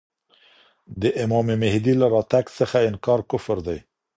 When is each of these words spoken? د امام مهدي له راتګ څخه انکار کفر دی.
د 1.01 1.03
امام 1.23 1.47
مهدي 1.63 1.93
له 2.01 2.07
راتګ 2.13 2.45
څخه 2.59 2.77
انکار 2.89 3.19
کفر 3.29 3.57
دی. 3.67 3.79